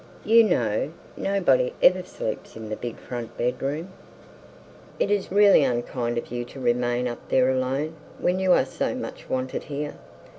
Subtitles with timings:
[0.25, 3.89] You know nobody ever sleeps in the big front bed room.
[4.99, 9.29] It is really unkind of you to remain there alone, when you are so much
[9.29, 9.93] wanted here.'